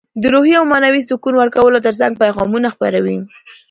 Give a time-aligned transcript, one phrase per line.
[0.21, 3.17] د روحي او معنوي سکون ورکولو ترڅنګ پیغامونه خپروي.